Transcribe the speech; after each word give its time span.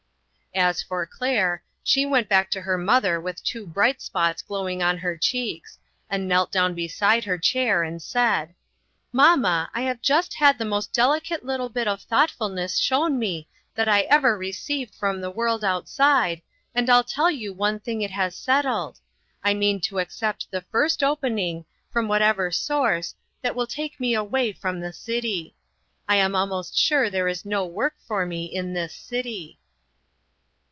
As 0.53 0.83
for 0.83 1.05
Claire, 1.05 1.63
she 1.81 2.05
went 2.05 2.27
back 2.27 2.51
to 2.51 2.59
her 2.59 2.77
mother 2.77 3.21
with 3.21 3.41
two 3.41 3.65
bright 3.65 4.01
spots 4.01 4.41
glowing 4.41 4.83
on 4.83 4.97
her 4.97 5.15
cheeks, 5.15 5.79
and 6.09 6.27
knelt 6.27 6.51
down 6.51 6.75
beside 6.75 7.23
her 7.23 7.37
chair, 7.37 7.83
and 7.83 8.01
said:" 8.01 8.53
Mamma, 9.13 9.71
I 9.73 9.83
have 9.83 10.01
just 10.01 10.33
had 10.33 10.57
the 10.57 10.65
most 10.65 10.91
deli 10.91 11.21
cate 11.21 11.45
little 11.45 11.69
bit 11.69 11.87
of 11.87 12.01
thoughtfulness 12.01 12.79
shown 12.79 13.17
me 13.17 13.47
that 13.75 13.87
I 13.87 14.01
ever 14.01 14.37
received 14.37 14.93
from 14.93 15.21
the 15.21 15.31
world 15.31 15.63
outside, 15.63 16.41
and 16.75 16.89
I'll 16.89 17.01
tell} 17.05 17.29
T 17.29 17.45
OU 17.47 17.53
one 17.53 17.79
thing 17.79 18.01
it 18.01 18.11
has 18.11 18.35
settled; 18.35 18.99
I 19.41 19.53
mean 19.53 19.79
to 19.81 19.99
accept 19.99 20.51
the 20.51 20.63
first 20.63 21.01
opening, 21.01 21.63
from 21.93 22.09
what 22.09 22.21
ever 22.21 22.51
source, 22.51 23.15
that 23.41 23.55
will 23.55 23.67
take 23.67 24.01
me 24.01 24.13
away 24.15 24.51
from 24.51 24.81
the 24.81 24.91
city. 24.91 25.55
I 26.09 26.17
am 26.17 26.35
almost 26.35 26.77
sure 26.77 27.09
there 27.09 27.29
is 27.29 27.45
no 27.45 27.65
work 27.65 27.95
for 28.05 28.25
me 28.25 28.43
in 28.53 28.73
this 28.73 28.93
city." 28.93 29.57